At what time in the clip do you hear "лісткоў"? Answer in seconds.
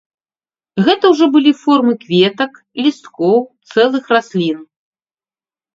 2.87-3.37